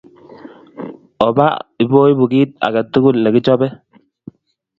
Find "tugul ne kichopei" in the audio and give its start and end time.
2.91-3.73